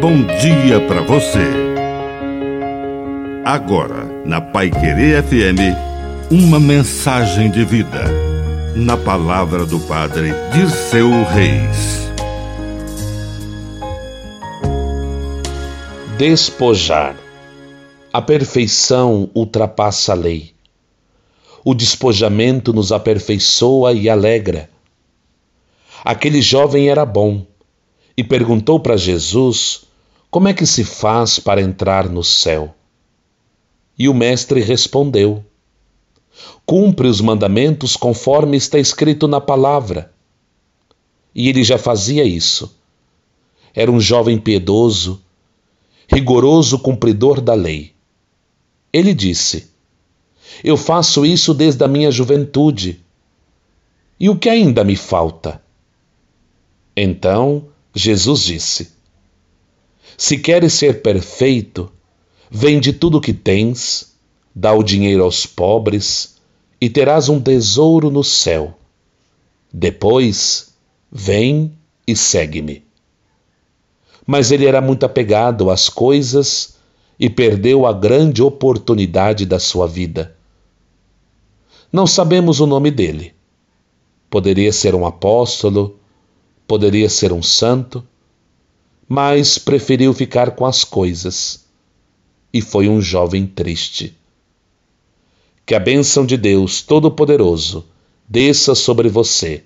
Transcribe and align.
bom 0.00 0.22
dia 0.40 0.80
para 0.88 1.02
você. 1.02 1.44
Agora, 3.44 4.06
na 4.24 4.40
Pai 4.40 4.70
Querer 4.70 5.22
FM, 5.22 5.76
uma 6.30 6.58
mensagem 6.58 7.50
de 7.50 7.66
vida. 7.66 8.04
Na 8.74 8.96
palavra 8.96 9.66
do 9.66 9.78
Padre 9.80 10.32
Dirceu 10.54 11.10
Reis. 11.24 12.10
Despojar. 16.16 17.14
A 18.10 18.22
perfeição 18.22 19.28
ultrapassa 19.34 20.12
a 20.12 20.14
lei. 20.14 20.54
O 21.62 21.74
despojamento 21.74 22.72
nos 22.72 22.90
aperfeiçoa 22.90 23.92
e 23.92 24.08
alegra. 24.08 24.70
Aquele 26.02 26.40
jovem 26.40 26.88
era 26.88 27.04
bom 27.04 27.44
e 28.16 28.24
perguntou 28.24 28.80
para 28.80 28.96
Jesus 28.96 29.89
como 30.30 30.46
é 30.46 30.54
que 30.54 30.64
se 30.64 30.84
faz 30.84 31.40
para 31.40 31.60
entrar 31.60 32.08
no 32.08 32.22
céu. 32.22 32.74
E 33.98 34.08
o 34.08 34.14
Mestre 34.14 34.60
respondeu: 34.60 35.44
Cumpre 36.64 37.08
os 37.08 37.20
mandamentos 37.20 37.96
conforme 37.96 38.56
está 38.56 38.78
escrito 38.78 39.26
na 39.26 39.40
palavra. 39.40 40.12
E 41.34 41.48
ele 41.48 41.64
já 41.64 41.76
fazia 41.76 42.24
isso. 42.24 42.76
Era 43.74 43.90
um 43.90 44.00
jovem 44.00 44.38
piedoso, 44.38 45.20
rigoroso 46.08 46.78
cumpridor 46.78 47.40
da 47.40 47.54
lei. 47.54 47.92
Ele 48.92 49.12
disse: 49.12 49.70
Eu 50.62 50.76
faço 50.76 51.26
isso 51.26 51.52
desde 51.52 51.82
a 51.84 51.88
minha 51.88 52.10
juventude. 52.10 53.04
E 54.18 54.28
o 54.28 54.36
que 54.36 54.48
ainda 54.48 54.84
me 54.84 54.94
falta? 54.94 55.60
Então 56.96 57.66
Jesus 57.94 58.42
disse: 58.42 58.99
Se 60.16 60.38
queres 60.38 60.72
ser 60.74 61.02
perfeito, 61.02 61.90
vende 62.50 62.92
tudo 62.92 63.18
o 63.18 63.20
que 63.20 63.32
tens, 63.32 64.14
dá 64.54 64.72
o 64.72 64.82
dinheiro 64.82 65.22
aos 65.22 65.46
pobres 65.46 66.36
e 66.80 66.88
terás 66.88 67.28
um 67.28 67.40
tesouro 67.40 68.10
no 68.10 68.24
céu. 68.24 68.76
Depois, 69.72 70.74
vem 71.10 71.72
e 72.06 72.16
segue-me. 72.16 72.84
Mas 74.26 74.50
ele 74.50 74.66
era 74.66 74.80
muito 74.80 75.04
apegado 75.04 75.70
às 75.70 75.88
coisas 75.88 76.76
e 77.18 77.28
perdeu 77.28 77.86
a 77.86 77.92
grande 77.92 78.42
oportunidade 78.42 79.44
da 79.44 79.58
sua 79.58 79.86
vida. 79.86 80.36
Não 81.92 82.06
sabemos 82.06 82.60
o 82.60 82.66
nome 82.66 82.90
dele. 82.90 83.34
Poderia 84.30 84.72
ser 84.72 84.94
um 84.94 85.04
apóstolo, 85.04 85.98
poderia 86.66 87.08
ser 87.08 87.32
um 87.32 87.42
santo, 87.42 88.06
mas 89.12 89.58
preferiu 89.58 90.14
ficar 90.14 90.52
com 90.52 90.64
as 90.64 90.84
coisas 90.84 91.66
e 92.52 92.60
foi 92.60 92.88
um 92.88 93.00
jovem 93.00 93.44
triste. 93.44 94.16
Que 95.66 95.74
a 95.74 95.80
bênção 95.80 96.24
de 96.24 96.36
Deus 96.36 96.80
Todo-Poderoso 96.80 97.84
desça 98.28 98.72
sobre 98.72 99.08
você, 99.08 99.64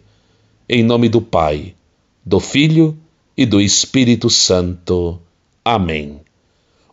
em 0.67 0.83
nome 0.83 1.11
do 1.11 1.21
Pai, 1.21 1.75
do 2.25 2.41
Filho 2.41 2.97
e 3.37 3.45
do 3.45 3.61
Espírito 3.61 4.31
Santo. 4.31 5.21
Amém. 5.63 6.23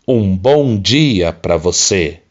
Um 0.06 0.36
bom 0.36 0.78
dia 0.78 1.32
para 1.32 1.56
você. 1.56 2.22